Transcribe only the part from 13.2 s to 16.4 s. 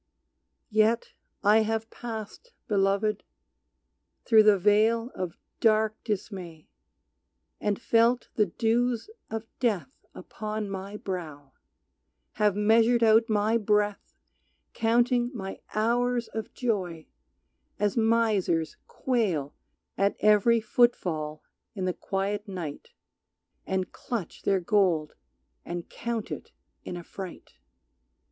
my breath Counting my hours